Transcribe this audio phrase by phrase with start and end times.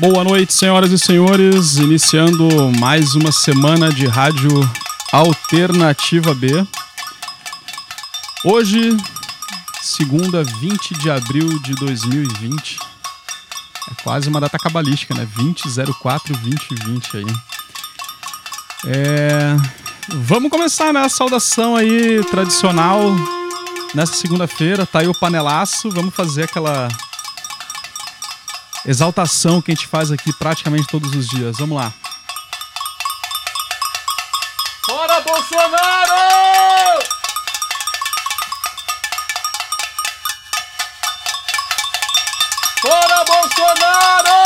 [0.00, 1.76] Boa noite, senhoras e senhores.
[1.76, 4.48] Iniciando mais uma semana de Rádio
[5.10, 6.64] Alternativa B.
[8.44, 8.96] Hoje,
[9.82, 12.78] segunda, 20 de abril de 2020.
[13.90, 15.26] É quase uma data cabalística, né?
[15.34, 17.26] 2004 2020 aí.
[18.86, 19.56] É...
[20.10, 21.00] Vamos começar, né?
[21.00, 23.00] A saudação aí tradicional
[23.92, 24.86] nessa segunda-feira.
[24.86, 25.90] Tá aí o panelaço.
[25.90, 26.88] Vamos fazer aquela
[28.86, 31.58] exaltação que a gente faz aqui praticamente todos os dias.
[31.58, 31.92] Vamos lá.
[34.86, 37.04] Fora Bolsonaro!
[42.80, 44.38] Fora Bolsonaro!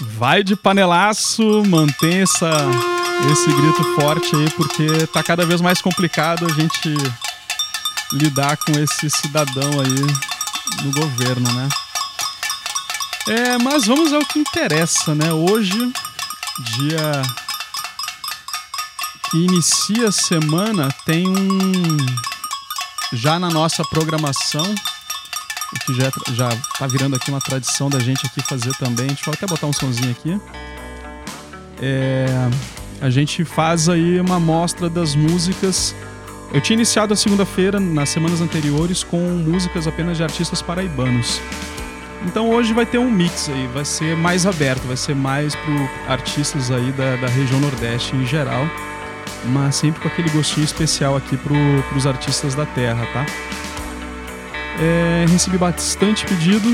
[0.00, 2.48] Vai de panelaço, mantém essa,
[3.30, 6.94] esse grito forte aí, porque tá cada vez mais complicado a gente
[8.12, 11.68] lidar com esse cidadão aí no governo, né?
[13.28, 15.32] É, mas vamos ao que interessa, né?
[15.32, 15.92] Hoje,
[16.76, 17.22] dia
[19.30, 21.96] que inicia a semana, tem um.
[23.12, 24.74] Já na nossa programação,
[25.86, 29.06] que já, já tá virando aqui uma tradição da gente aqui fazer também.
[29.06, 30.40] A gente vai até botar um sonzinho aqui.
[31.80, 32.26] É,
[33.02, 35.92] a gente faz aí uma amostra das músicas.
[36.54, 41.40] Eu tinha iniciado a segunda-feira, nas semanas anteriores, com músicas apenas de artistas paraibanos.
[42.24, 46.12] Então hoje vai ter um mix aí, vai ser mais aberto, vai ser mais para
[46.12, 48.64] artistas aí da, da região Nordeste em geral,
[49.46, 53.26] mas sempre com aquele gostinho especial aqui para os artistas da terra, tá?
[54.80, 56.72] É, recebi bastante pedido,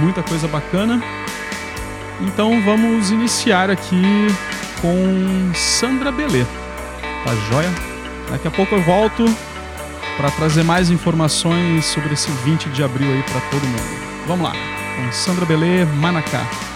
[0.00, 1.02] muita coisa bacana.
[2.20, 4.00] Então vamos iniciar aqui
[4.82, 6.44] com Sandra Belê.
[7.24, 7.70] Tá joia?
[8.28, 9.24] Daqui a pouco eu volto
[10.16, 14.02] para trazer mais informações sobre esse 20 de abril aí para todo mundo.
[14.26, 16.71] Vamos lá, com Sandra Belê, Manacá.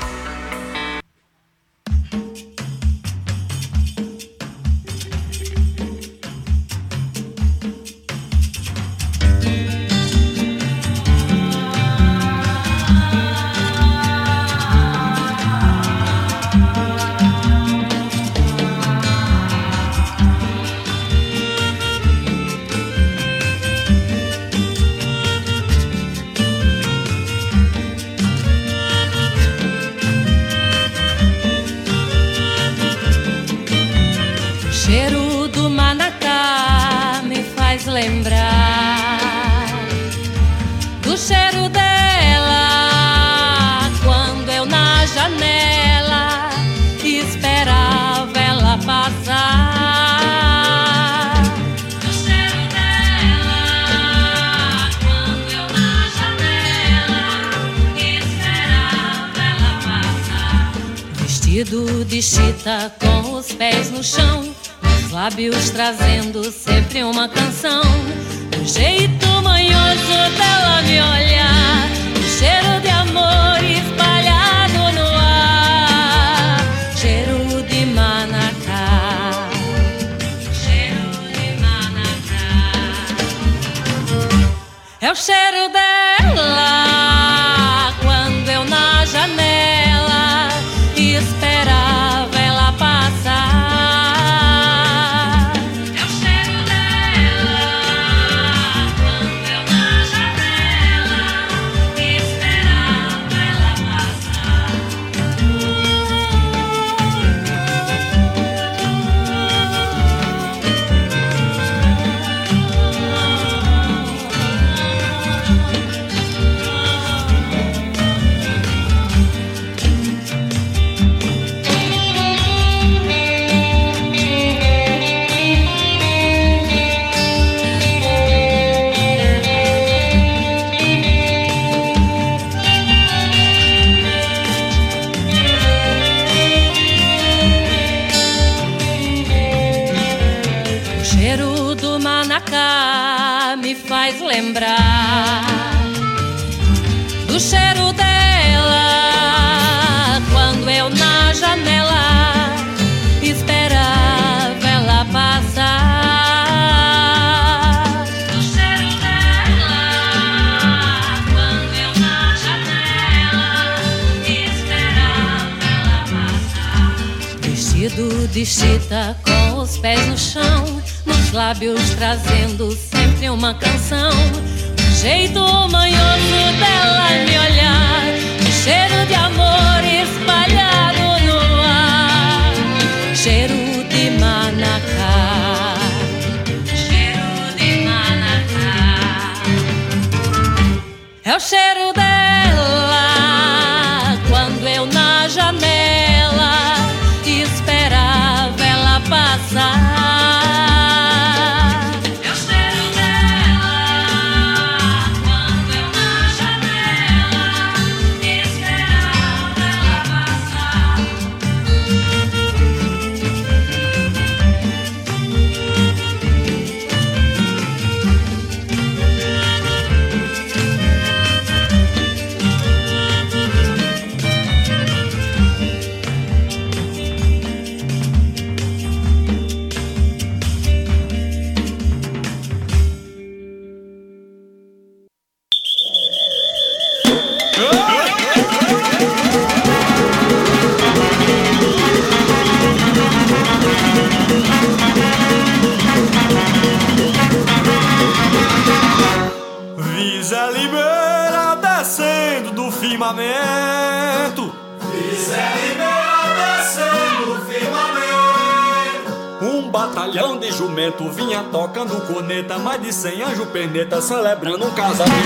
[259.96, 265.16] Batalhão de jumento vinha tocando corneta, mais de cem anjo perneta celebrando um casamento.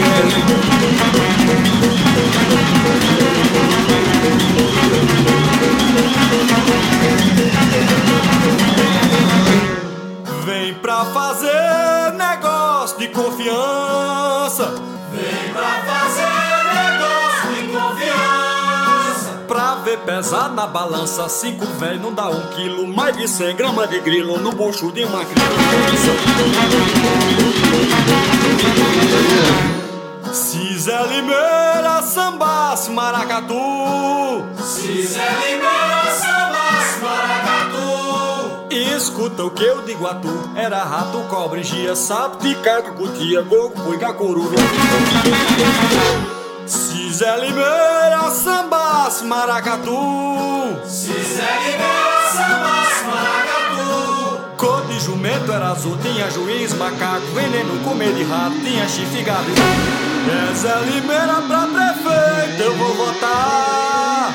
[10.44, 14.19] Vem pra fazer negócio de confiança.
[19.98, 24.38] Pesar na balança, cinco velho não dá um quilo, mais de cem gramas de grilo
[24.38, 25.50] no bucho de uma criança.
[30.80, 33.54] Zé Limeira sambasse maracatu.
[34.56, 38.74] Zé Limeira sambasse maracatu.
[38.96, 43.78] Escuta o que eu digo a tu Era rato, cobra, gia, sapo, ticaco, cutia, coco,
[43.82, 44.56] puica, coruja
[46.70, 50.78] Se Zé Limeira sambasse maracatu.
[50.86, 54.56] Se Zé Limeira sambasse maracatu.
[54.56, 59.50] Cor de jumento era azul, tinha juiz, macaco, veneno, comer de rato, tinha chifre, gado.
[59.50, 64.32] É Zé Limeira pra prefeito, eu vou votar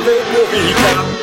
[0.00, 1.22] dinheiro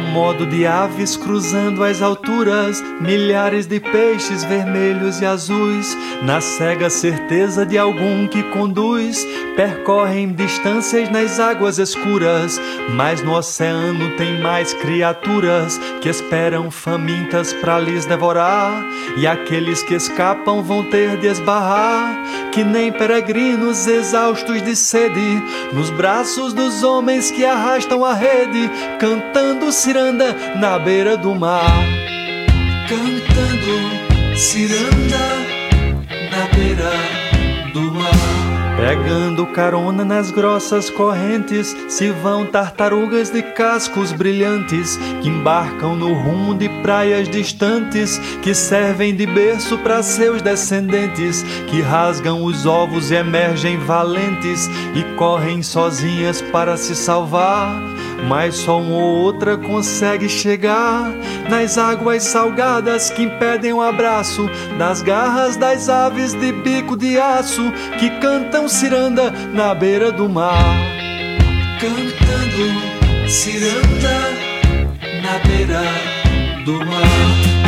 [0.00, 6.88] Ao modo de aves cruzando as alturas, milhares de peixes vermelhos e azuis, na cega
[6.88, 12.58] certeza de algum que conduz, percorrem distâncias nas águas escuras,
[12.94, 18.82] mas no oceano tem mais criaturas que esperam famintas para lhes devorar,
[19.18, 25.42] e aqueles que escapam vão ter de esbarrar, que nem peregrinos exaustos de sede,
[25.74, 31.84] nos braços dos homens que arrastam a rede, cantando ciranda na beira do mar.
[32.88, 35.18] Cantando ciranda
[36.30, 36.92] na beira
[37.72, 38.30] do mar.
[38.76, 46.54] Pegando carona nas grossas correntes, se vão tartarugas de cascos brilhantes que embarcam no rumo
[46.54, 53.16] de praias distantes, que servem de berço para seus descendentes, que rasgam os ovos e
[53.16, 57.99] emergem valentes e correm sozinhas para se salvar.
[58.28, 61.10] Mas só uma ou outra consegue chegar
[61.48, 64.48] nas águas salgadas que impedem o abraço
[64.78, 70.76] das garras das aves de bico de aço que cantam ciranda na beira do mar.
[71.80, 74.50] Cantando ciranda
[75.22, 75.82] na beira
[76.64, 77.59] do mar.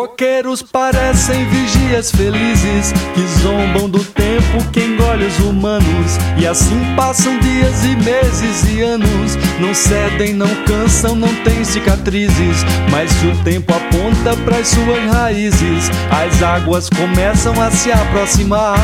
[0.00, 6.16] Motoqueiros parecem vigias felizes que zombam do tempo que engole os humanos.
[6.38, 9.36] E assim passam dias e meses e anos.
[9.60, 12.64] Não cedem, não cansam, não têm cicatrizes.
[12.90, 18.78] Mas se o tempo aponta para suas raízes, as águas começam a se aproximar,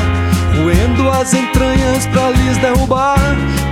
[0.54, 3.16] roendo as entranhas para lhes derrubar.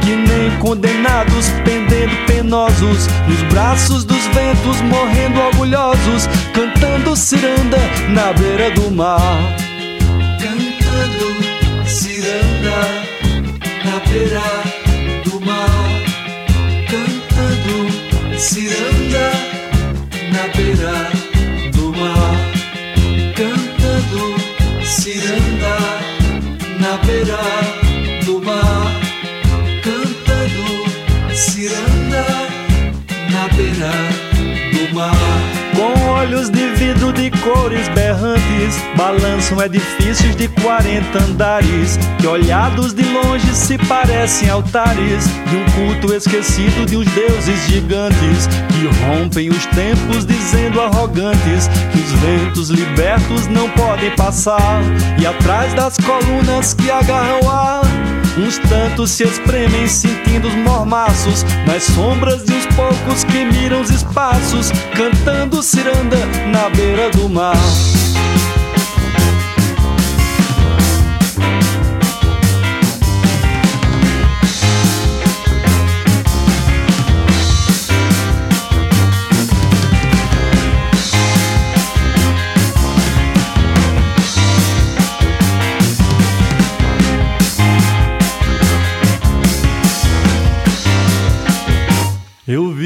[0.05, 7.79] Que nem condenados pendendo penosos nos braços dos ventos, morrendo orgulhosos, cantando ciranda
[8.11, 9.57] na beira do mar.
[10.39, 13.15] Cantando ciranda
[13.83, 14.54] na beira
[37.45, 45.57] cores berrantes, balançam edifícios de 40 andares, que olhados de longe se parecem altares de
[45.57, 52.13] um culto esquecido de uns deuses gigantes, que rompem os tempos dizendo arrogantes que os
[52.21, 54.81] ventos libertos não podem passar,
[55.21, 57.94] e atrás das colunas que agarram ar.
[58.37, 63.91] Uns tantos se espremem sentindo os mormaços Nas sombras de uns poucos que miram os
[63.91, 66.19] espaços Cantando ciranda
[66.53, 67.57] na beira do mar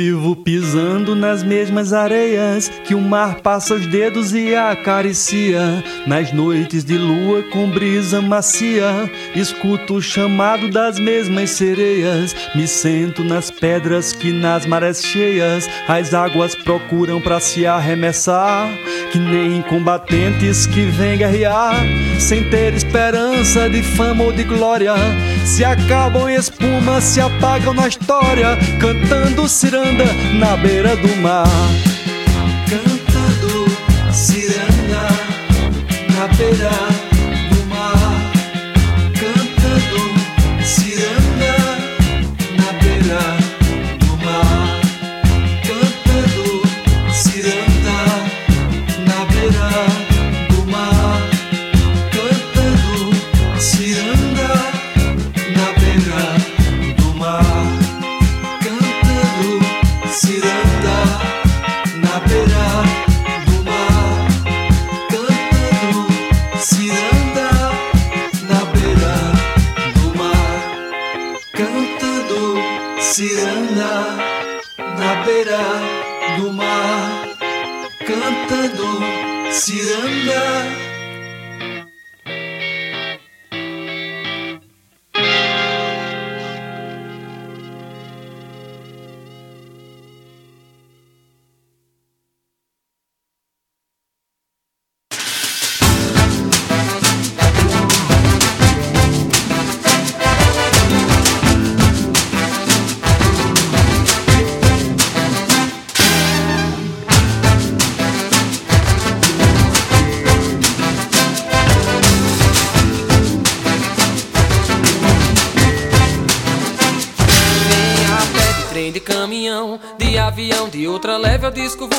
[0.09, 5.85] vivo pisando nas mesmas areias que o mar passa os dedos e acaricia.
[6.07, 12.35] Nas noites de lua com brisa macia, escuto o chamado das mesmas sereias.
[12.55, 18.67] Me sento nas pedras que nas marés cheias as águas procuram para se arremessar.
[19.13, 21.85] Que nem combatentes que vêm guerrear
[22.19, 24.95] sem ter esperança de fama ou de glória.
[25.49, 30.05] Se acabam em espuma, se apagam na história, cantando ciranda
[30.39, 31.49] na beira do mar.
[32.69, 33.65] Cantando
[34.13, 35.09] ciranda
[36.15, 36.98] na beira do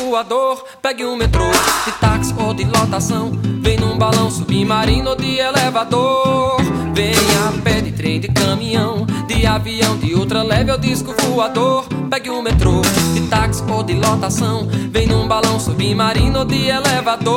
[0.10, 0.66] voador.
[0.82, 1.46] Pegue um metrô,
[1.86, 3.32] de táxi ou de lotação.
[3.62, 6.58] Vem num balão submarino ou de elevador.
[6.96, 11.86] Vem a pé de trem, de caminhão, de avião, de outra leve ao disco voador.
[12.10, 12.82] Pegue um metrô,
[13.13, 14.68] de táxi ou de lotação.
[14.92, 17.30] Vem num balão submarino ou de elevador.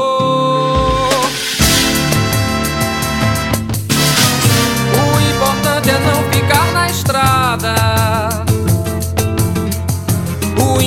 [4.95, 8.51] O importante é não ficar na estrada.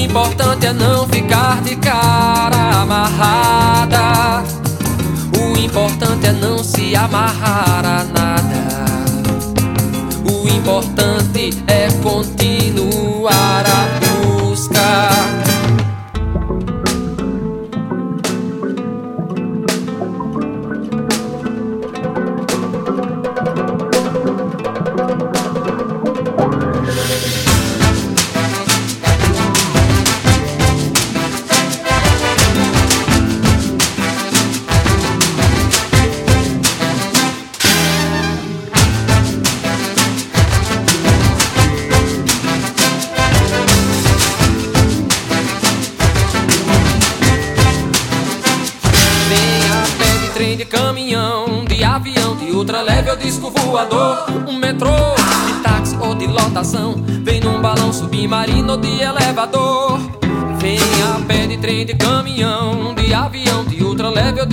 [0.06, 4.44] Importante é não ficar de cara amarrada.
[5.36, 8.86] O importante é não se amarrar a nada.
[10.32, 14.05] O importante é continuar a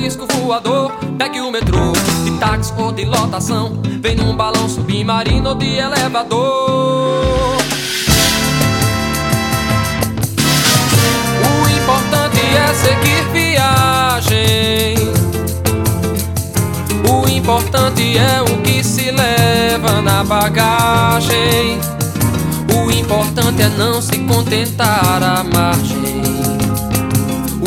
[0.03, 0.91] disco voador.
[1.17, 1.93] Pegue o metrô,
[2.25, 7.57] de táxi ou de lotação, vem num balão submarino ou de elevador.
[11.47, 14.97] O importante é seguir viagem.
[17.09, 21.79] O importante é o que se leva na bagagem.
[22.75, 26.23] O importante é não se contentar à margem.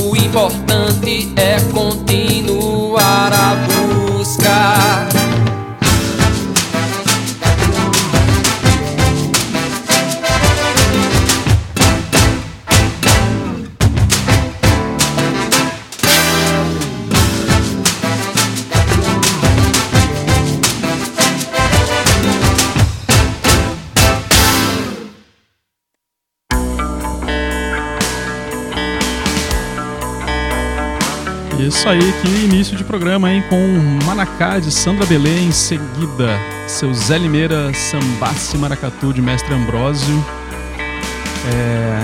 [0.03, 2.24] O importante é continuar
[31.59, 33.43] Isso aí, que início de programa, hein?
[33.49, 33.57] Com
[34.05, 40.23] Manacá de Sandra Belém, em seguida, seu Zé Limeira, Sambasse Maracatu de Mestre Ambrósio.
[41.53, 42.03] É,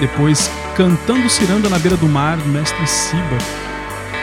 [0.00, 3.38] depois, Cantando Ciranda na Beira do Mar, Mestre Siba.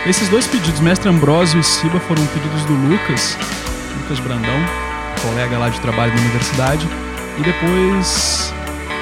[0.08, 3.38] Esses dois pedidos, Mestre Ambrósio e Siba, foram pedidos do Lucas,
[4.02, 4.60] Lucas Brandão,
[5.22, 6.88] colega lá de trabalho da universidade.
[7.38, 8.54] E depois,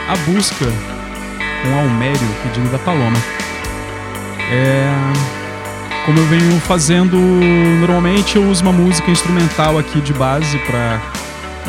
[0.10, 0.66] A Busca,
[1.64, 3.18] com Almério, pedido da Paloma.
[4.52, 5.39] É,
[6.06, 7.18] como eu venho fazendo
[7.80, 11.02] normalmente, eu uso uma música instrumental aqui de base para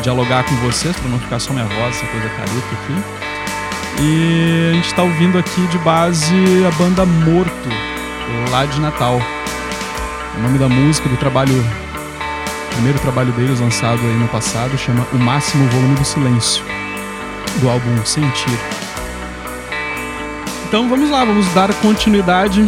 [0.01, 3.21] dialogar com vocês, para não ficar só minha voz, essa coisa careta aqui.
[4.01, 6.33] E a gente está ouvindo aqui de base
[6.67, 7.69] a banda Morto,
[8.51, 9.21] lá de Natal.
[10.37, 11.53] O nome da música do trabalho,
[12.71, 16.63] primeiro trabalho deles lançado aí no passado, chama O Máximo Volume do Silêncio,
[17.59, 18.59] do álbum Sentir.
[20.67, 22.65] Então vamos lá, vamos dar continuidade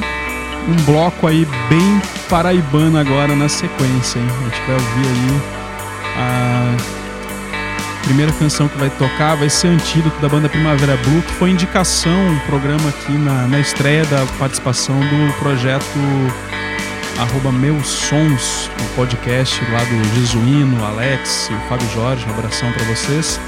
[0.67, 4.27] um bloco aí bem paraibano agora na sequência, hein?
[4.27, 5.41] A gente vai ouvir aí
[6.17, 6.75] a
[8.03, 12.27] primeira canção que vai tocar, vai ser Antídoto da banda Primavera Blue, que foi indicação,
[12.27, 15.99] um programa aqui na, na estreia da participação do projeto
[17.19, 22.71] arroba Meus Sons, o podcast lá do Jesuíno, Alex e o Fábio Jorge, um abração
[22.71, 23.39] para vocês.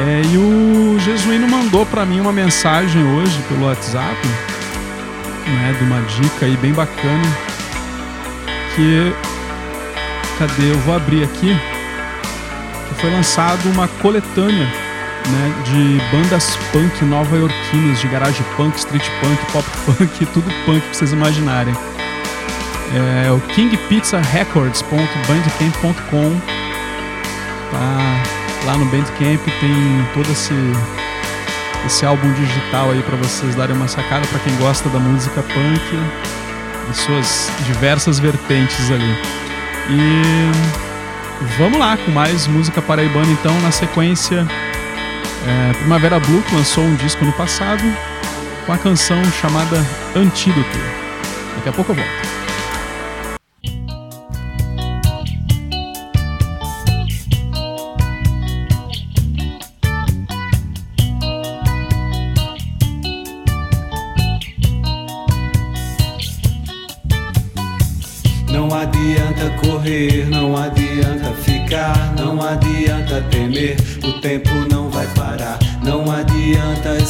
[0.00, 4.16] É, e o Jesuíno mandou para mim uma mensagem hoje pelo WhatsApp
[5.48, 7.24] né, de uma dica aí bem bacana
[8.74, 9.12] que
[10.38, 10.70] cadê?
[10.70, 11.54] Eu vou abrir aqui
[12.88, 14.66] que foi lançado uma coletânea
[15.28, 19.66] né, de bandas punk nova-iorquinas, de garage punk, street punk, pop
[19.98, 21.74] punk, tudo punk que vocês imaginarem.
[23.26, 26.40] É o kingpizzarecords.bandcamp.com
[27.70, 28.22] tá
[28.64, 30.54] lá no Bandcamp tem todo esse
[31.86, 35.98] esse álbum digital aí para vocês darem uma sacada para quem gosta da música punk
[36.90, 39.16] e suas diversas vertentes ali.
[39.90, 40.50] E
[41.58, 44.46] vamos lá com mais música paraibana então na sequência.
[45.46, 47.82] É, Primavera Blue lançou um disco no passado
[48.66, 50.78] com a canção chamada Antídoto.
[51.56, 52.37] Daqui a pouco eu volto.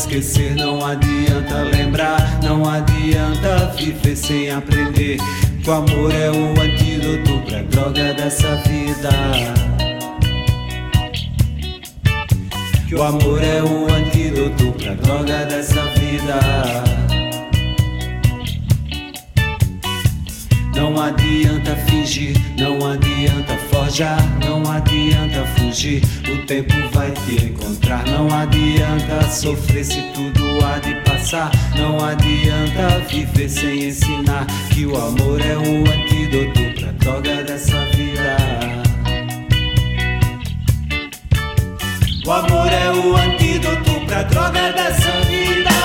[0.08, 5.18] Esquecer, não adianta lembrar, não adianta viver sem aprender.
[5.62, 9.10] Que o amor é o antídoto pra droga dessa vida.
[12.88, 17.07] Que o amor é o antídoto pra droga dessa vida.
[20.98, 26.02] Não adianta fingir, não adianta forjar, não adianta fugir.
[26.28, 28.04] O tempo vai te encontrar.
[28.06, 31.52] Não adianta sofrer se tudo há de passar.
[31.76, 38.36] Não adianta viver sem ensinar que o amor é o antídoto pra droga dessa vida.
[42.26, 45.77] O amor é o antídoto pra droga dessa vida.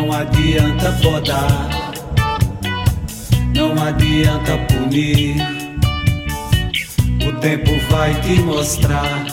[0.00, 1.68] Não adianta podar,
[3.54, 5.36] não adianta punir.
[7.26, 9.26] O tempo vai te mostrar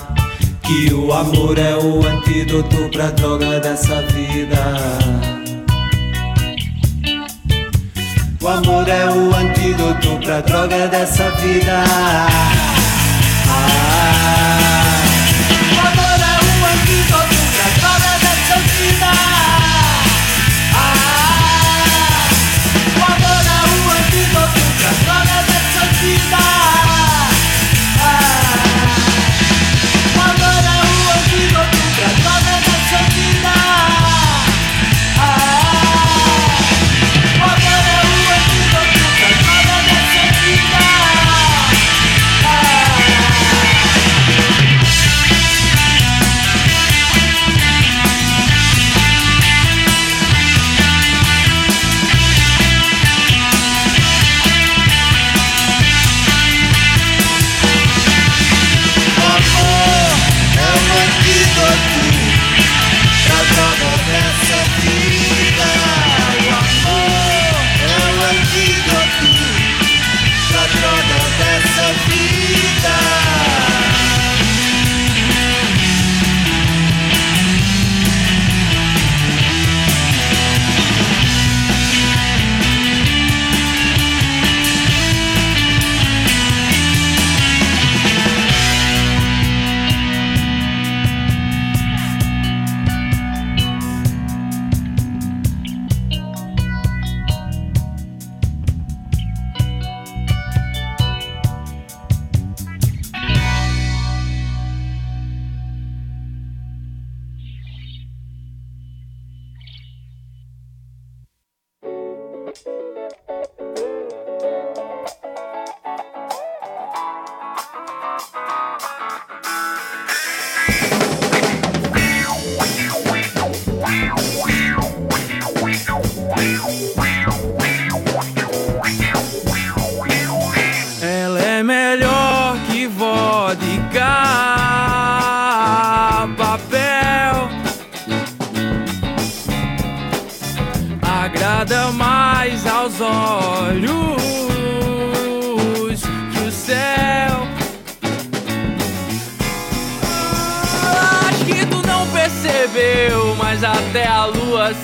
[0.64, 4.58] que o amor é o antídoto pra droga dessa vida.
[8.42, 11.84] O amor é o antídoto pra droga dessa vida.
[13.50, 15.02] Ah,
[15.76, 17.27] o amor é o antídoto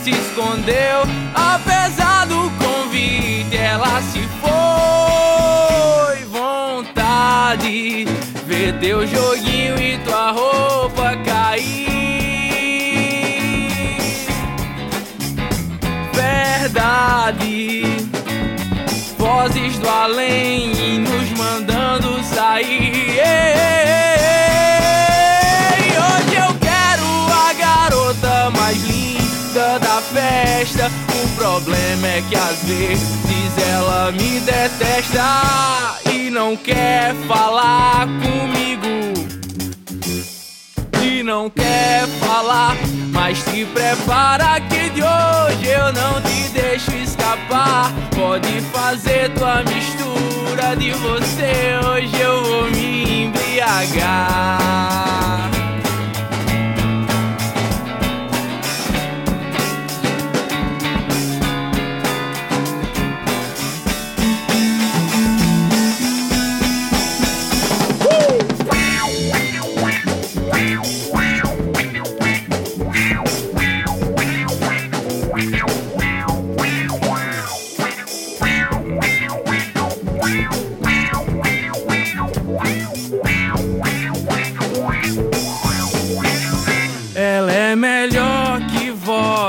[0.03, 1.03] se escondeu.
[1.33, 6.25] Apesar do convite, ela se foi.
[6.25, 8.05] Vontade,
[8.45, 9.52] ver teu joguinho
[31.63, 35.23] problema é que às vezes ela me detesta
[36.11, 39.13] e não quer falar comigo
[41.01, 42.75] e não quer falar.
[43.11, 47.93] Mas te prepara que de hoje eu não te deixo escapar.
[48.13, 54.73] Pode fazer tua mistura de você, hoje eu vou me embriagar.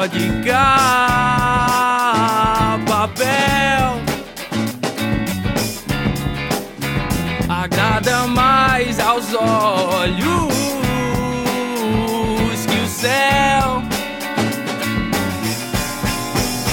[0.05, 0.67] Vodka,
[2.87, 4.03] papel.
[7.49, 10.53] Agrada mais aos olhos
[12.67, 13.83] que o céu.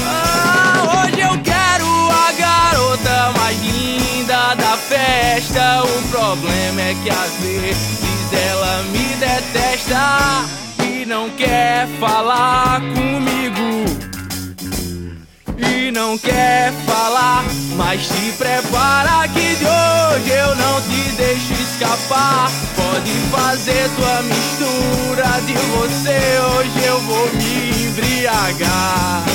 [0.05, 5.83] Ah, hoje eu quero a garota mais linda da festa.
[5.83, 10.61] O problema é que às vezes ela me detesta
[11.12, 13.86] não quer falar comigo
[15.58, 17.43] e não quer falar,
[17.76, 22.50] mas se prepara que de hoje eu não te deixo escapar.
[22.78, 29.26] Pode fazer tua mistura de você, hoje eu vou me embriagar.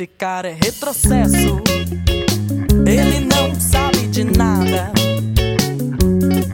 [0.00, 1.60] Esse cara é retrocesso.
[2.86, 4.90] Ele não sabe de nada.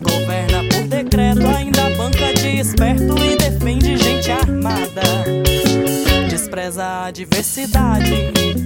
[0.03, 5.01] Governa por decreto, ainda banca de esperto e defende gente armada.
[6.29, 8.66] Despreza a diversidade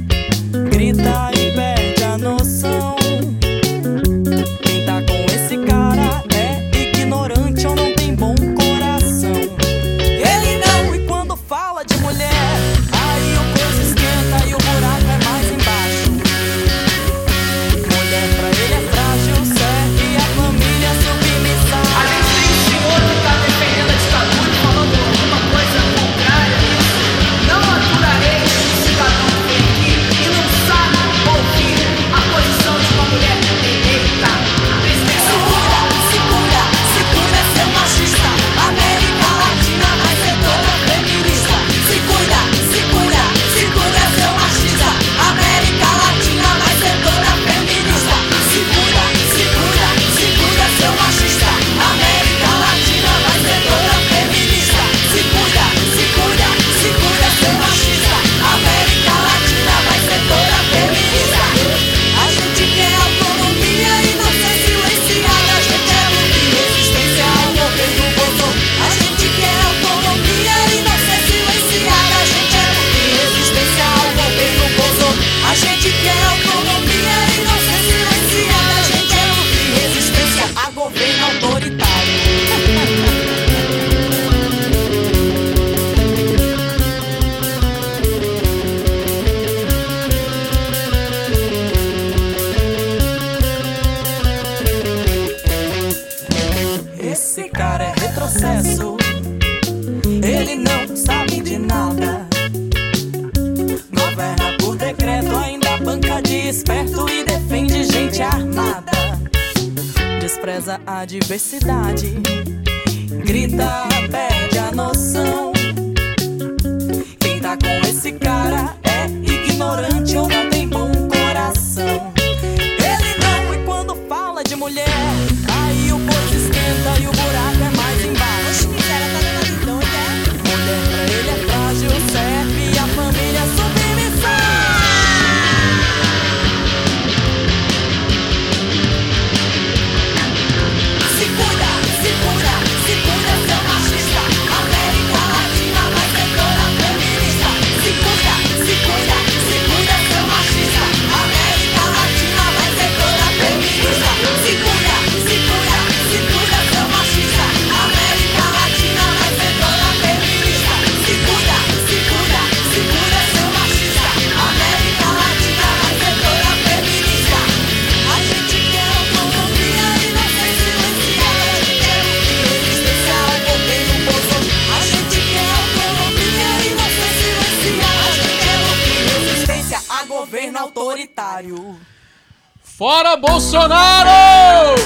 [183.51, 184.81] Bolsonaro!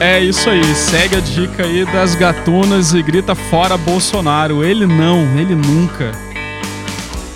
[0.00, 4.64] É isso aí, segue a dica aí das gatunas e grita fora Bolsonaro.
[4.64, 6.12] Ele não, ele nunca.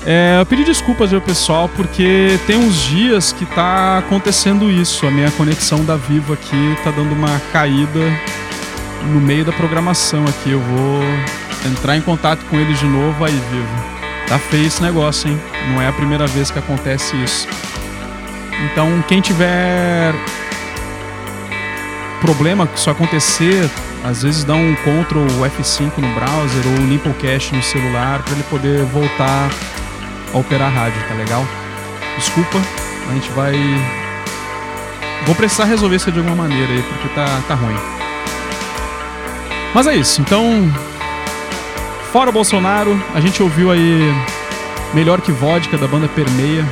[0.07, 5.07] É, eu pedi desculpas meu pessoal porque tem uns dias que tá acontecendo isso.
[5.07, 8.01] A minha conexão da Vivo aqui tá dando uma caída
[9.13, 10.53] no meio da programação aqui.
[10.53, 11.03] Eu vou
[11.71, 14.01] entrar em contato com eles de novo aí, Vivo.
[14.27, 15.39] Tá feio esse negócio, hein?
[15.71, 17.47] Não é a primeira vez que acontece isso.
[18.65, 20.15] Então, quem tiver
[22.21, 23.69] problema que isso acontecer,
[24.05, 25.27] às vezes dá um Ctrl
[25.59, 29.51] F5 no browser ou limpa o cache no celular para ele poder voltar
[30.33, 31.45] a operar a rádio, tá legal?
[32.17, 32.59] Desculpa,
[33.09, 33.55] a gente vai.
[35.27, 37.77] Vou precisar resolver isso de alguma maneira aí, porque tá, tá ruim.
[39.75, 40.71] Mas é isso, então.
[42.13, 44.13] Fora Bolsonaro, a gente ouviu aí
[44.93, 46.67] Melhor que Vodka da banda Permeia,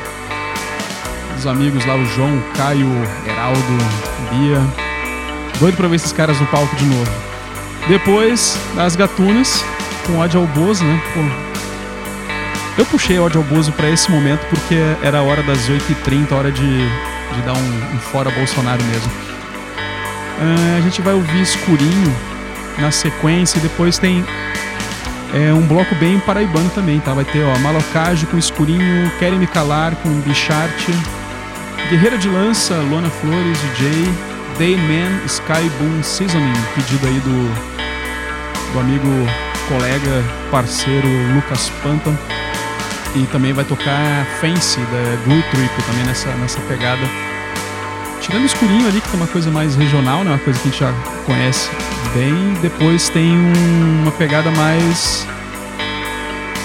[1.38, 2.88] os amigos lá, o João, o Caio,
[3.24, 3.60] Heraldo,
[4.30, 4.60] Bia.
[5.60, 7.10] Doido pra ver esses caras no palco de novo.
[7.86, 9.64] Depois, das Gatunas,
[10.04, 11.00] com ódio ao Bozo, né?
[11.14, 11.20] Pô,
[12.78, 16.50] eu puxei ódio ao Bozo pra esse momento porque era a hora das 8h30, hora
[16.50, 19.10] de, de dar um, um fora Bolsonaro mesmo.
[20.40, 22.16] Ah, a gente vai ouvir Escurinho
[22.78, 24.24] na sequência e depois tem
[25.34, 27.12] é, um bloco bem paraibano também, tá?
[27.14, 30.92] Vai ter, ó, Malocage com Escurinho, Querem Me Calar com Bicharte,
[31.90, 33.90] Guerreira de Lança, Lona Flores, DJ,
[34.58, 39.06] Dayman, Sky Boom Seasoning, pedido aí do, do amigo,
[39.68, 42.12] colega, parceiro Lucas Panta.
[43.16, 47.00] E também vai tocar Fancy, da Glue Trip, também nessa, nessa pegada.
[48.20, 50.30] Tirando o escurinho ali, que é uma coisa mais regional, né?
[50.32, 50.92] Uma coisa que a gente já
[51.24, 51.70] conhece
[52.12, 52.54] bem.
[52.60, 55.26] Depois tem um- uma pegada mais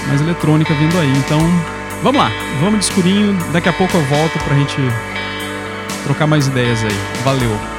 [0.07, 1.09] mais eletrônica vindo aí.
[1.25, 1.39] Então,
[2.03, 2.29] vamos lá.
[2.59, 3.33] Vamos de escurinho.
[3.51, 4.77] Daqui a pouco eu volto pra gente
[6.03, 6.97] trocar mais ideias aí.
[7.23, 7.72] Valeu.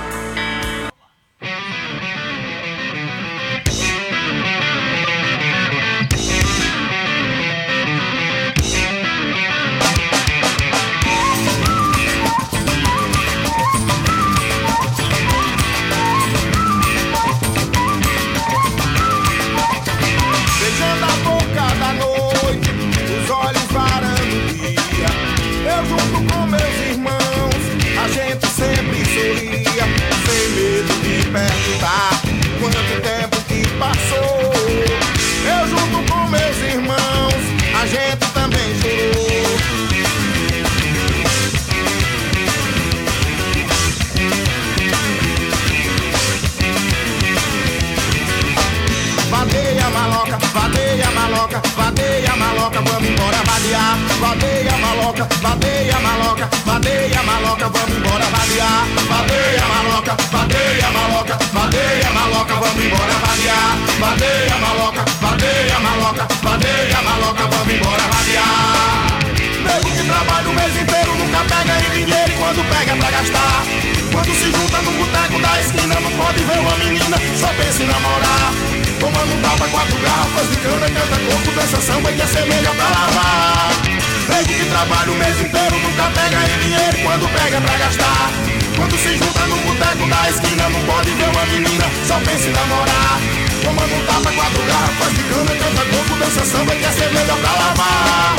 [89.05, 93.21] Se junta no boteco da esquina não pode ver uma menina, só pensa em namorar.
[93.62, 98.37] Tomando tapa, quatro garrafas de cana, canta corpo, dança samba quer ser melhor pra lavar.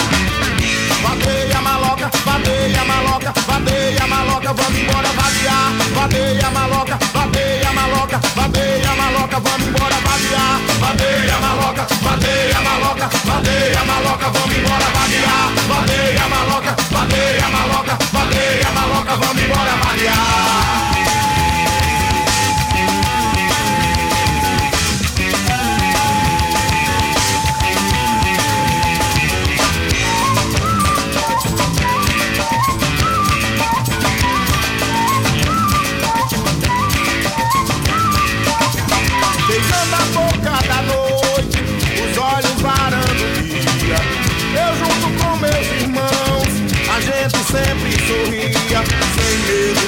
[1.03, 1.61] Vadeia
[2.05, 5.73] maloca, vadeia maloca, vadeia maloca, vamos embora vadear.
[5.95, 10.59] Vadeia maloca, vadeia maloca, vadeia maloca, vamos embora vadear.
[10.79, 15.49] Vadeia maloca, vadeia maloca, vadeia maloca, vamos embora vadear.
[15.69, 20.94] Vadeia maloca, vadeia maloca, vadeia maloca, vamos embora vadear.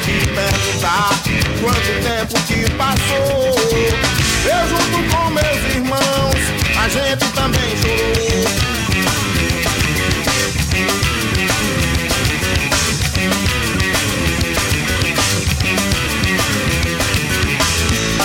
[0.07, 1.09] De perguntar
[1.61, 3.55] quanto tempo que passou.
[4.45, 6.41] Eu junto com meus irmãos,
[6.81, 8.17] a gente também chorou.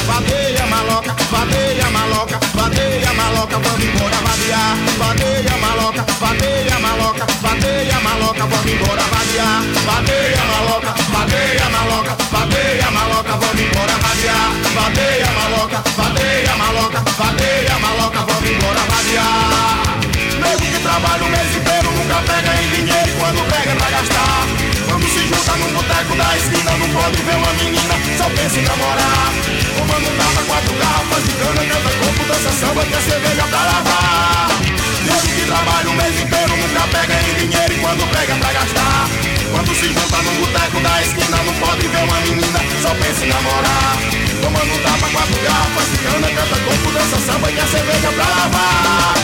[0.07, 4.77] Vadeia maloca, vadeia maloca, vadeia maloca, vamos embora vadear.
[4.99, 9.61] Vadeia maloca, vadeia maloca, vadeia maloca, vamos embora vadear.
[9.85, 14.49] Vadeia maloca, vadeia maloca, vadeia maloca, vamos embora vadear.
[14.75, 20.01] Vadeia maloca, vadeia maloca, vadeia maloca, vamos embora vadear.
[20.41, 23.91] Nego que trabalha o mês inteiro nunca pega em dinheiro e quando pega é pra
[23.91, 24.47] gastar.
[24.89, 28.65] Quando se junta no boteco da esquina não pode ver uma menina, só pensa em
[28.65, 29.29] namorar.
[29.77, 34.82] Tomando um tapa, quatro garrafas de cana, canta corpo, dança samba, quer cerveja pra lavar.
[35.03, 39.09] Gente que trabalha o mês inteiro, nunca pega em dinheiro e quando pega pra gastar.
[39.51, 43.29] Quando se junta no boteco da esquina, não pode ver uma menina, só pensa em
[43.29, 43.99] namorar.
[44.41, 49.15] Tomando tapa com a garrafas, a canta corpo, dança samba e a cerveja pra lavar.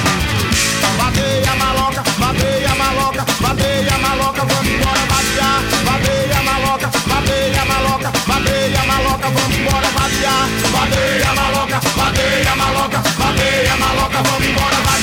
[0.78, 5.62] Então vadeia maloca, vadeia maloca, vadeia maloca, vamos embora batear.
[5.84, 10.48] vadeia maloca, vadeia maloca, vadeia maloca, vamos embora batear.
[10.72, 14.97] Batei maloca, batei maloca, batei maloca, vamos embora batear.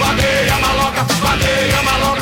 [0.00, 2.17] Vadeia maloca, vadeia maloca.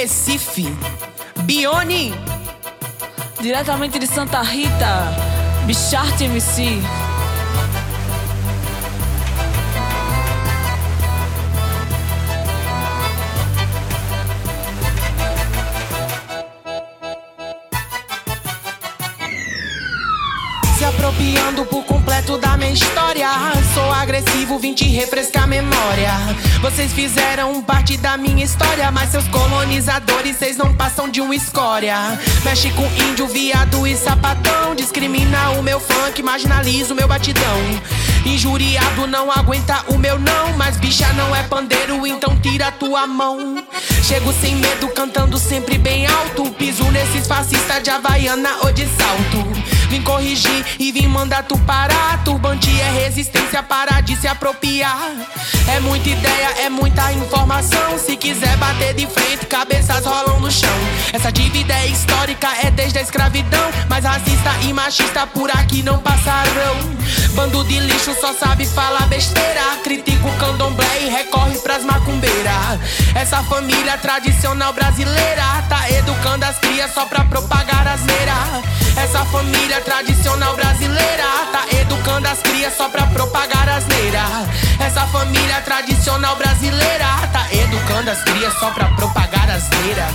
[0.00, 0.64] Recife.
[1.42, 2.14] Bione,
[3.38, 5.12] Diretamente de Santa Rita,
[5.66, 6.80] Bicharte MC.
[22.72, 23.28] História.
[23.74, 26.12] Sou agressivo, vim te refrescar a memória.
[26.60, 31.96] Vocês fizeram parte da minha história, mas seus colonizadores, vocês não passam de uma escória.
[32.44, 34.74] Mexe com índio, viado e sapatão.
[34.74, 37.58] Discrimina o meu funk, marginaliza o meu batidão.
[38.24, 43.64] Injuriado não aguenta o meu não, mas bicha não é pandeiro, então tira tua mão.
[44.02, 46.50] Chego sem medo, cantando sempre bem alto.
[46.52, 49.70] Piso nesses fascistas de Havaiana ou de salto.
[49.88, 52.22] Vim corrigir e vim mandar tu parar.
[52.24, 55.10] Turbante é resistência, parar de se apropriar.
[55.68, 57.98] É muita ideia, é muita informação.
[57.98, 60.70] Se quiser bater de frente, cabeças rolam no chão.
[61.12, 63.70] Essa dívida é histórica, é desde a escravidão.
[63.88, 66.99] Mas racista e machista por aqui não passarão.
[67.40, 69.62] Bando de lixo só sabe falar besteira.
[69.82, 72.78] Critica o candomblé e recorre pras macumbeiras.
[73.14, 78.34] Essa família tradicional brasileira tá educando as crias só pra propagar asneira.
[78.94, 84.22] Essa família tradicional brasileira tá educando as crias só pra propagar asneira.
[84.78, 90.08] Essa família tradicional brasileira tá educando as crias só pra propagar asneira.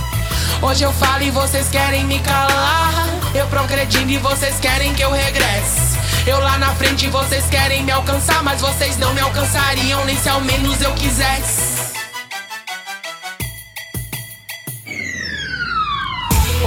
[0.62, 3.08] Hoje eu falo e vocês querem me calar.
[3.34, 5.95] Eu progredindo e vocês querem que eu regresse.
[6.26, 10.28] Eu lá na frente vocês querem me alcançar, mas vocês não me alcançariam nem se
[10.28, 11.94] ao menos eu quisesse.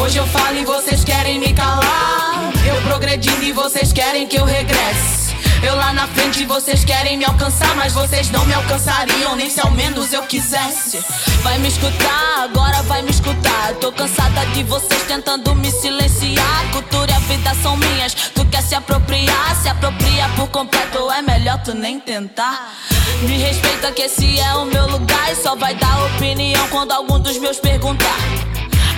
[0.02, 2.54] Hoje eu falo e vocês querem me calar.
[2.66, 5.19] Eu progredindo e vocês querem que eu regresse.
[5.62, 9.60] Eu lá na frente vocês querem me alcançar, mas vocês não me alcançariam nem se
[9.60, 11.00] ao menos eu quisesse.
[11.42, 13.74] Vai me escutar, agora vai me escutar.
[13.82, 16.72] Tô cansada de vocês tentando me silenciar.
[16.72, 18.14] Cultura e a vida são minhas.
[18.14, 21.12] Tu quer se apropriar, se apropria por completo.
[21.12, 22.74] É melhor tu nem tentar.
[23.22, 25.32] Me respeita que esse é o meu lugar.
[25.32, 28.49] E só vai dar opinião quando algum dos meus perguntar.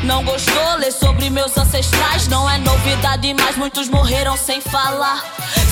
[0.03, 0.75] Não gostou?
[0.79, 2.27] Lê sobre meus ancestrais.
[2.27, 5.23] Não é novidade, mas muitos morreram sem falar.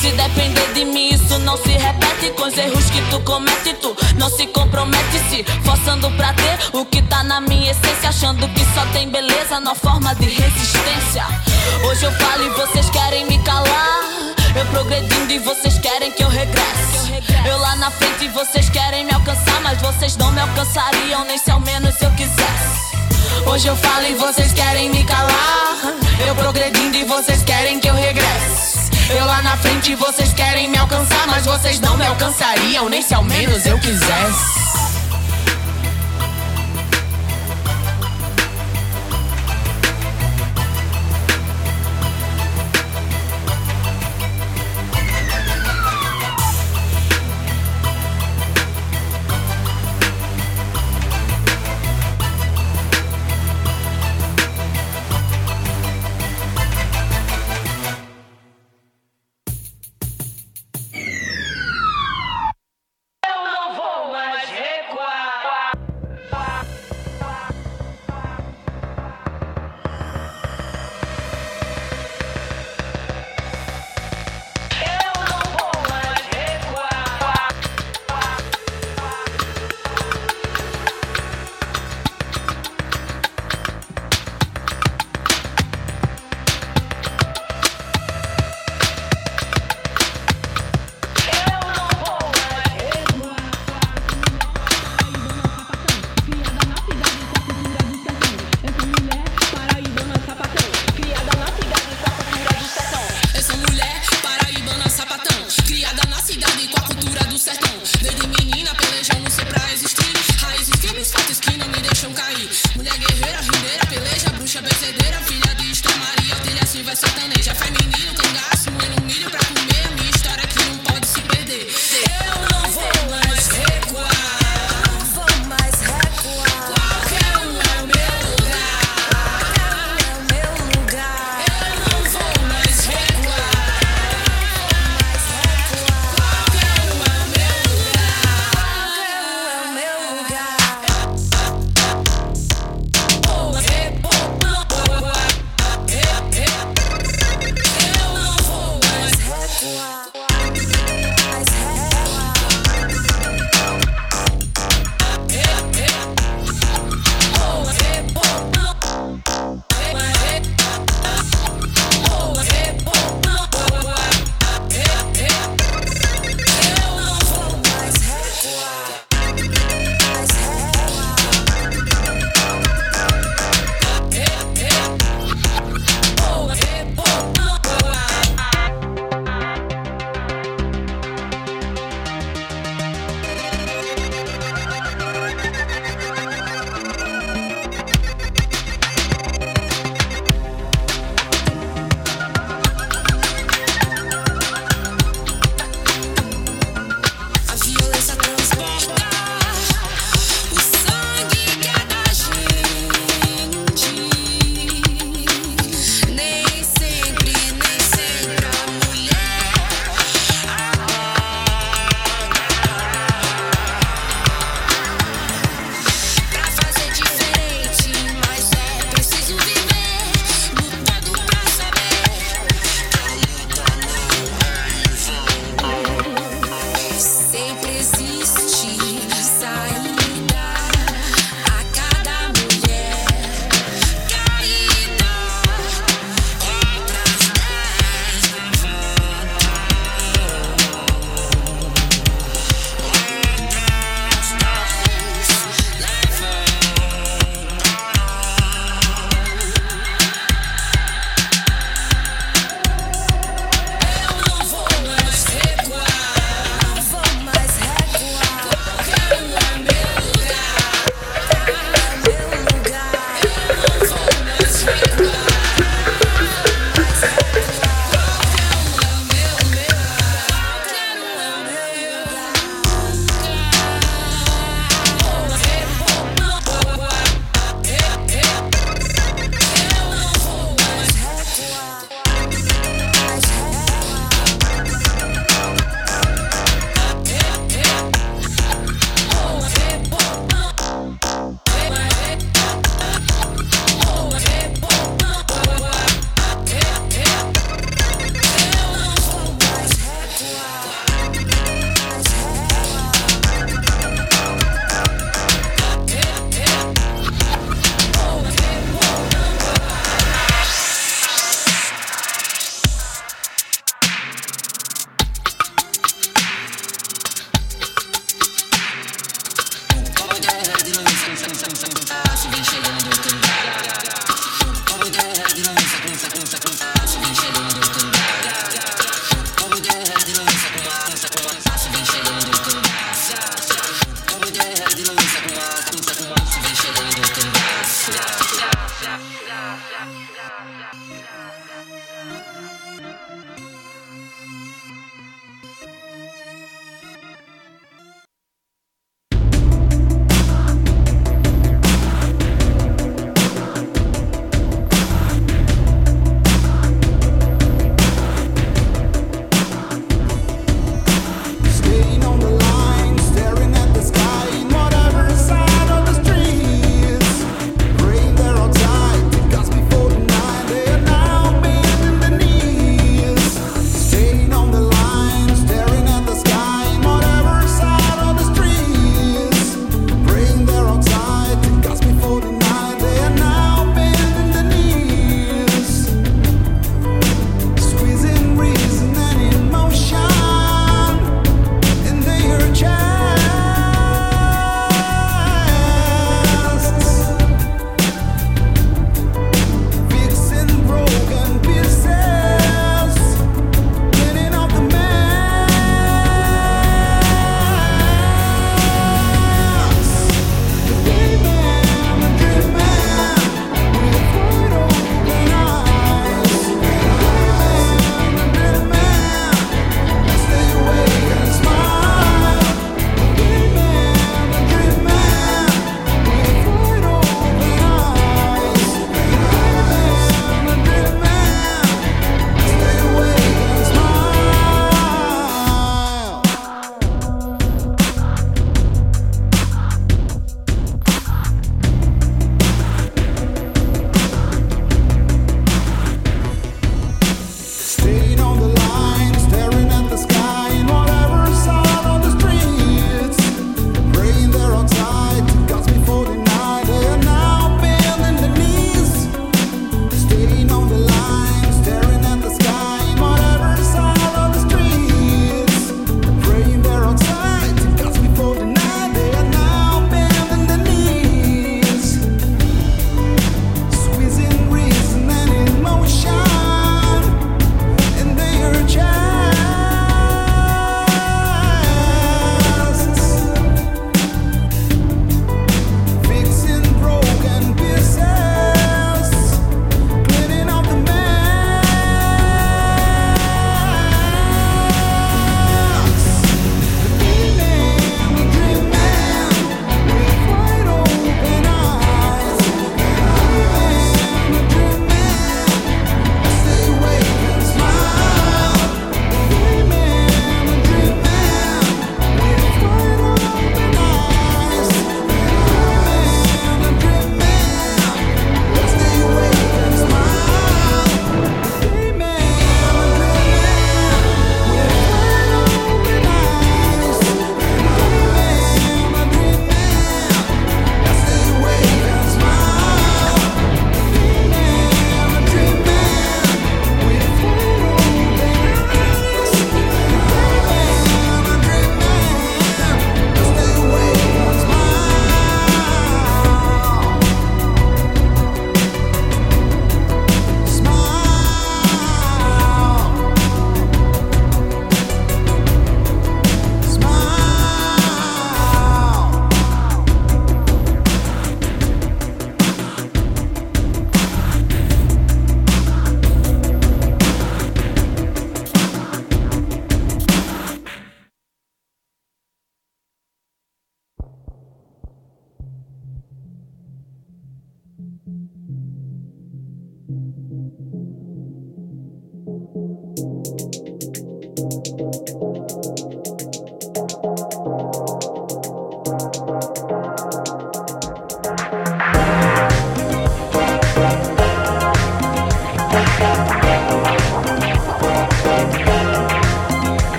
[0.00, 2.30] Se depender de mim, isso não se repete.
[2.36, 5.18] Com os erros que tu comete, tu não se compromete.
[5.30, 8.10] Se forçando pra ter o que tá na minha essência.
[8.10, 11.24] Achando que só tem beleza na forma de resistência.
[11.84, 14.00] Hoje eu falo e vocês querem me calar.
[14.54, 17.22] Eu progredindo e vocês querem que eu regresse.
[17.46, 19.60] Eu lá na frente e vocês querem me alcançar.
[19.62, 22.88] Mas vocês não me alcançariam, nem se ao menos eu quisesse.
[23.46, 25.76] Hoje eu falo e vocês querem me calar.
[26.26, 28.90] Eu progredindo e vocês querem que eu regresse.
[29.10, 33.00] Eu lá na frente e vocês querem me alcançar, mas vocês não me alcançariam, nem
[33.00, 34.87] se ao menos eu quisesse.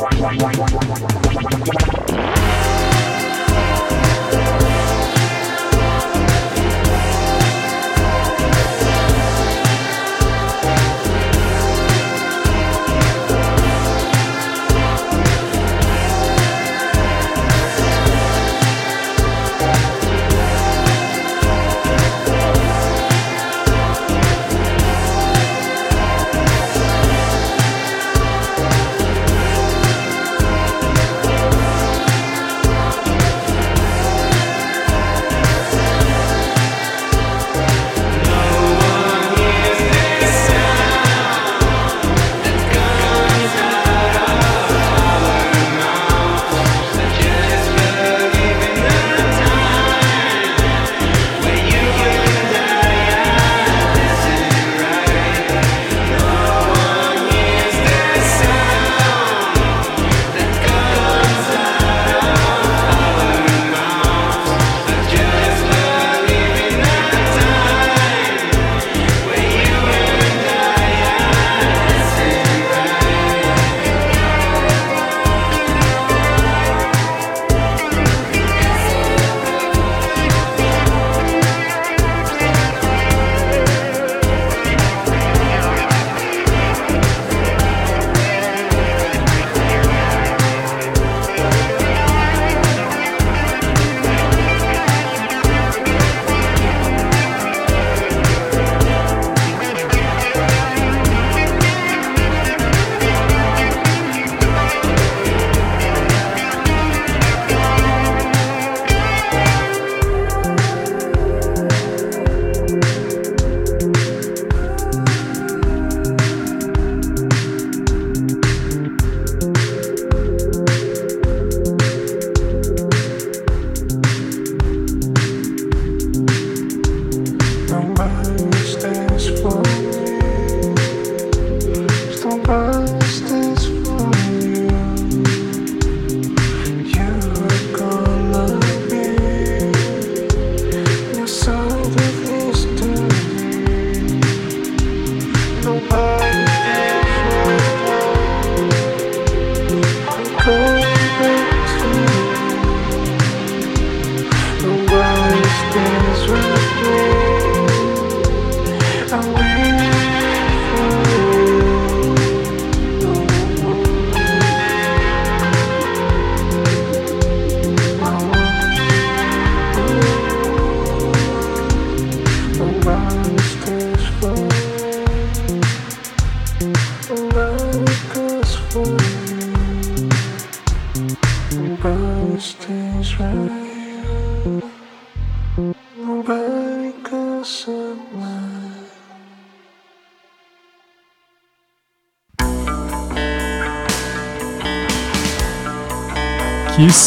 [0.00, 1.97] ワンワンワンワンワンワン。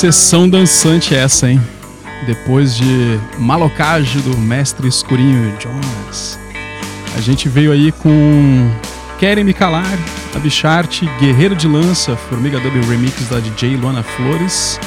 [0.01, 1.61] Sessão dançante essa, hein?
[2.25, 6.39] Depois de Malocage do Mestre Escurinho Jones.
[7.15, 8.71] A gente veio aí com
[9.19, 9.95] Querem Me Calar,
[10.35, 14.79] Abicharte, Guerreiro de Lança, Formiga Dub Remix da DJ Luana Flores.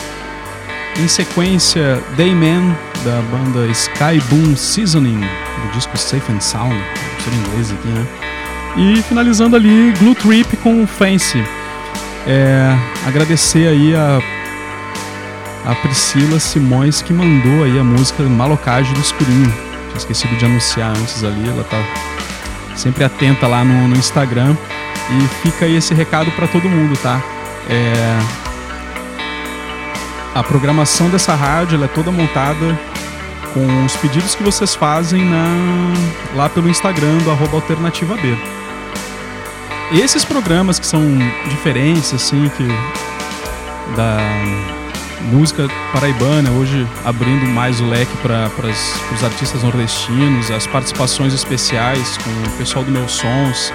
[0.99, 6.75] Em sequência, Dayman, da banda Sky Boom Seasoning, do disco Safe and Sound,
[7.23, 8.07] tudo em inglês aqui, né?
[8.77, 11.41] E finalizando ali, Glue Trip com Fancy.
[12.27, 14.19] É, agradecer aí a,
[15.65, 19.53] a Priscila Simões que mandou aí a música Malocage do Escurinho.
[19.87, 21.83] Tinha esquecido de anunciar antes ali, ela tá
[22.77, 24.57] sempre atenta lá no, no Instagram.
[25.11, 27.21] E fica aí esse recado para todo mundo, tá?
[27.69, 28.19] É,
[30.35, 32.79] a programação dessa rádio é toda montada
[33.53, 35.47] com os pedidos que vocês fazem na,
[36.35, 38.37] lá pelo Instagram do arroba Alternativa B.
[39.93, 41.01] Esses programas que são
[41.49, 42.67] diferentes, assim, que
[43.95, 44.84] da
[45.23, 48.49] música paraibana, hoje abrindo mais o leque para
[49.15, 53.73] os artistas nordestinos, as participações especiais com o pessoal do Meus Sons.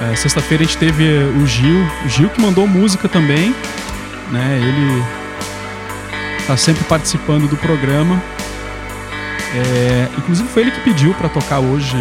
[0.00, 1.04] É, Sexta-feira a gente teve
[1.42, 3.54] o Gil, o Gil que mandou música também,
[4.30, 4.60] né?
[4.62, 5.02] Ele
[6.46, 8.22] tá sempre participando do programa.
[9.54, 11.96] É, inclusive foi ele que pediu para tocar hoje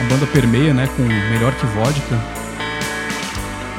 [0.00, 0.88] a banda Permeia, né?
[0.96, 2.18] Com Melhor Que Vodka.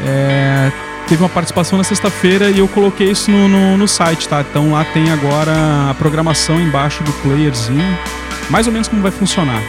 [0.06, 0.72] É,
[1.08, 4.42] teve uma participação na sexta-feira e eu coloquei isso no, no, no, site, tá?
[4.42, 5.54] Então lá tem agora
[5.90, 7.98] a programação embaixo do playerzinho,
[8.50, 9.62] mais ou menos como vai funcionar,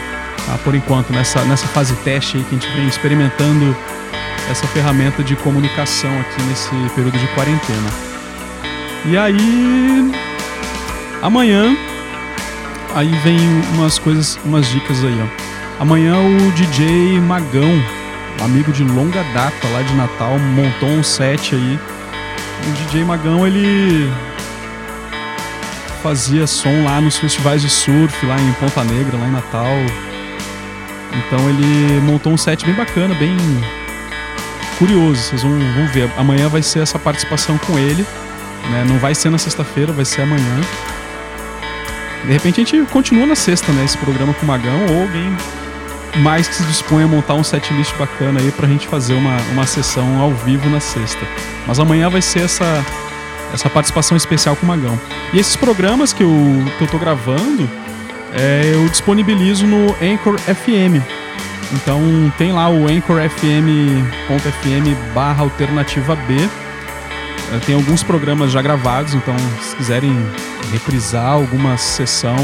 [0.45, 0.57] tá?
[0.63, 3.75] Por enquanto, nessa, nessa fase teste aí que a gente vem experimentando
[4.49, 7.89] essa ferramenta de comunicação aqui nesse período de quarentena.
[9.05, 10.11] E aí,
[11.21, 11.75] amanhã,
[12.95, 13.37] aí vem
[13.73, 15.47] umas coisas, umas dicas aí, ó.
[15.79, 17.71] Amanhã o DJ Magão,
[18.43, 21.79] amigo de longa data lá de Natal, montou um set aí.
[22.67, 24.11] O DJ Magão, ele
[26.01, 29.75] fazia som lá nos festivais de surf, lá em Ponta Negra, lá em Natal.
[31.13, 33.35] Então ele montou um set bem bacana, bem
[34.77, 35.21] curioso.
[35.21, 36.09] Vocês vão, vão ver.
[36.17, 38.05] Amanhã vai ser essa participação com ele.
[38.71, 38.85] Né?
[38.87, 40.61] Não vai ser na sexta-feira, vai ser amanhã.
[42.25, 43.85] De repente a gente continua na sexta, né?
[43.85, 45.35] Esse programa com o Magão ou alguém
[46.15, 49.65] mais que se dispõe a montar um setlist bacana aí pra gente fazer uma, uma
[49.65, 51.19] sessão ao vivo na sexta.
[51.65, 52.83] Mas amanhã vai ser essa,
[53.53, 54.99] essa participação especial com o Magão.
[55.33, 56.31] E esses programas que eu,
[56.77, 57.69] que eu tô gravando,
[58.33, 61.03] é, eu disponibilizo no Anchor FM.
[61.73, 62.01] Então
[62.37, 63.93] tem lá o anchorfm.fm
[65.13, 66.35] barra alternativa B.
[67.53, 70.13] É, Tem alguns programas já gravados, então se quiserem
[70.71, 72.35] reprisar alguma sessão,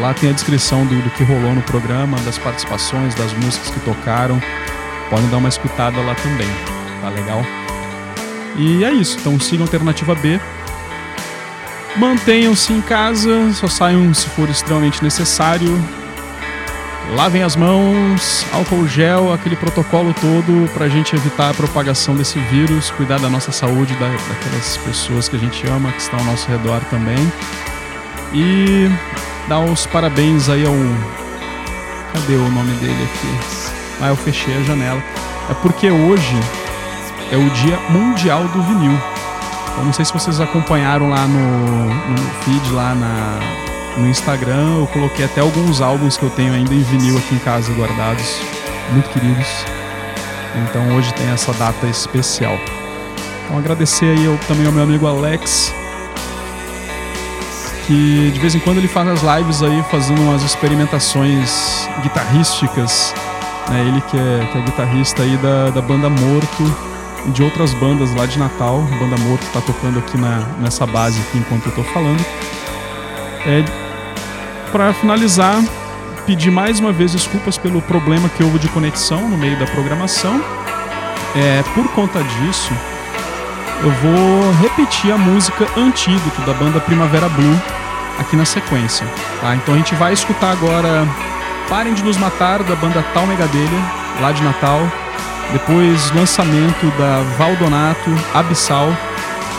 [0.00, 3.80] Lá tem a descrição do, do, que rolou no programa, das participações, das músicas que
[3.80, 4.40] tocaram.
[5.08, 6.48] Podem dar uma escutada lá também,
[7.00, 7.42] tá legal?
[8.56, 10.40] E é isso, então sigam Alternativa B.
[11.96, 15.82] Mantenham-se em casa, só saiam se for extremamente necessário.
[17.14, 22.90] Lavem as mãos, álcool gel, aquele protocolo todo pra gente evitar a propagação desse vírus,
[22.90, 26.50] cuidar da nossa saúde, da, daquelas pessoas que a gente ama, que estão ao nosso
[26.50, 27.32] redor também.
[28.34, 28.90] E
[29.48, 30.74] dar os parabéns aí ao.
[32.12, 33.62] Cadê o nome dele aqui?
[34.00, 35.02] Ah, eu fechei a janela.
[35.50, 36.40] É porque hoje
[37.30, 38.98] é o Dia Mundial do Vinil.
[39.78, 44.78] Eu não sei se vocês acompanharam lá no, no feed, lá na, no Instagram.
[44.78, 48.40] Eu coloquei até alguns álbuns que eu tenho ainda em vinil aqui em casa guardados,
[48.92, 49.46] muito queridos.
[50.64, 52.58] Então hoje tem essa data especial.
[53.44, 55.72] Então agradecer aí eu, também ao meu amigo Alex,
[57.86, 63.14] que de vez em quando ele faz as lives aí fazendo umas experimentações guitarrísticas.
[63.68, 63.80] Né?
[63.86, 66.62] Ele que é, que é guitarrista aí da, da banda Morto
[67.26, 68.86] e de outras bandas lá de Natal.
[68.92, 72.24] A banda Morto está tocando aqui na, nessa base aqui enquanto eu estou falando.
[73.46, 73.64] É,
[74.72, 75.62] Para finalizar,
[76.26, 80.42] pedir mais uma vez desculpas pelo problema que houve de conexão no meio da programação.
[81.36, 82.72] É, por conta disso,
[83.82, 87.60] eu vou repetir a música Antídoto da banda Primavera Blue
[88.18, 89.06] aqui na sequência.
[89.40, 89.54] Tá?
[89.54, 91.06] Então a gente vai escutar agora
[91.68, 93.82] Parem de Nos Matar da banda Tal Megadelha,
[94.20, 94.80] lá de Natal.
[95.52, 98.88] Depois lançamento da Valdonato, Abissal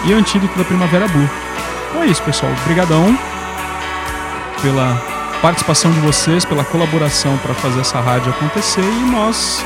[0.06, 1.30] e Antídoto da Primavera Blue.
[1.90, 2.52] Então é isso, pessoal.
[2.64, 3.18] Obrigadão
[4.62, 5.02] pela
[5.42, 9.64] participação de vocês, pela colaboração para fazer essa rádio acontecer e nós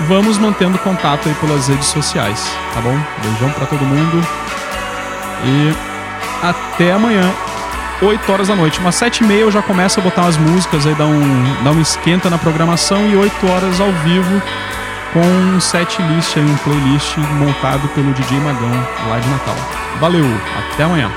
[0.00, 2.96] vamos mantendo contato aí pelas redes sociais, tá bom?
[3.22, 4.26] Beijão para todo mundo
[5.44, 5.74] e
[6.42, 7.30] até amanhã,
[8.00, 8.80] 8 horas da noite.
[8.80, 11.70] Umas 7 e meia eu já começo a botar umas músicas aí, dar um, dar
[11.70, 14.42] um esquenta na programação e 8 horas ao vivo
[15.12, 18.70] com um set list aí, um playlist montado pelo DJ Magão
[19.08, 19.56] lá de Natal.
[20.00, 20.24] Valeu,
[20.72, 21.10] até amanhã.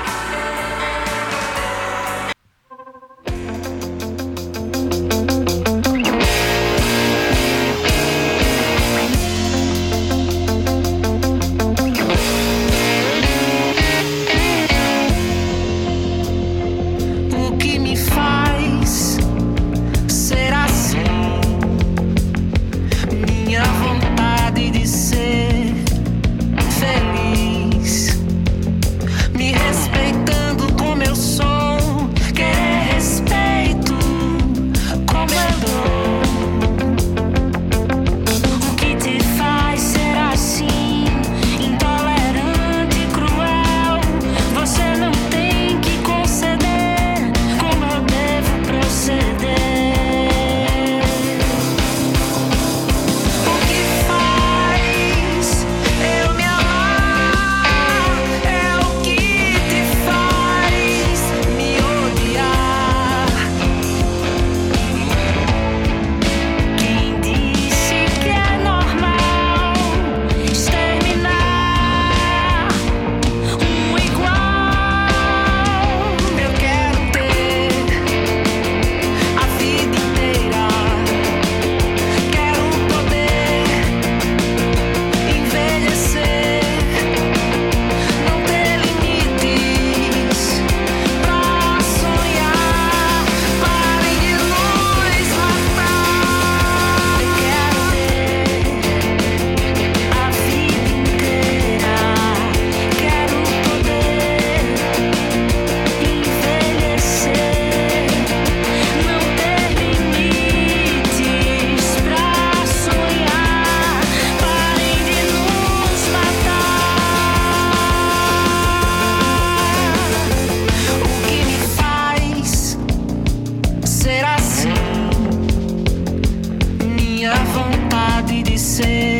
[128.56, 129.15] say